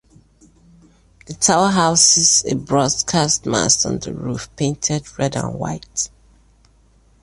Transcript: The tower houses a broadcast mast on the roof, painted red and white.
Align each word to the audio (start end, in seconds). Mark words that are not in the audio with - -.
The 1.27 1.35
tower 1.35 1.69
houses 1.69 2.43
a 2.51 2.55
broadcast 2.55 3.45
mast 3.45 3.85
on 3.85 3.99
the 3.99 4.15
roof, 4.15 4.49
painted 4.55 5.03
red 5.19 5.35
and 5.35 5.53
white. 5.53 6.09